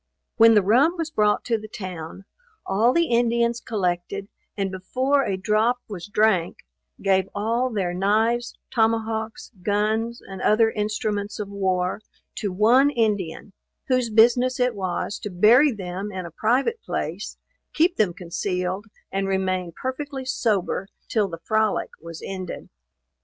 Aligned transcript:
When 0.37 0.55
the 0.55 0.63
rum 0.63 0.97
was 0.97 1.11
brought 1.11 1.43
to 1.45 1.59
the 1.59 1.67
town, 1.67 2.25
all 2.65 2.91
the 2.91 3.05
Indians 3.09 3.61
collected, 3.61 4.29
and 4.57 4.71
before 4.71 5.23
a 5.23 5.37
drop 5.37 5.77
was 5.87 6.07
drank, 6.07 6.65
gave 7.03 7.29
all 7.35 7.69
their 7.69 7.93
knives, 7.93 8.57
tomahawks, 8.71 9.51
guns, 9.61 10.19
and 10.19 10.41
other 10.41 10.71
instruments 10.71 11.37
of 11.37 11.49
war, 11.49 12.01
to 12.37 12.51
one 12.51 12.89
Indian, 12.89 13.53
whose 13.89 14.09
business 14.09 14.59
it 14.59 14.73
was 14.73 15.19
to 15.19 15.29
bury 15.29 15.71
them 15.71 16.11
in 16.11 16.25
a 16.25 16.31
private 16.31 16.81
place, 16.81 17.37
keep 17.71 17.97
them 17.97 18.11
concealed, 18.11 18.87
and 19.11 19.27
remain 19.27 19.71
perfectly 19.71 20.25
sober 20.25 20.87
till 21.09 21.27
the 21.27 21.37
frolic 21.45 21.91
was 22.01 22.23
ended. 22.25 22.69